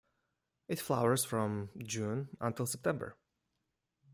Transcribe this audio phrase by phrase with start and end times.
[0.67, 3.19] It flowers from June until September.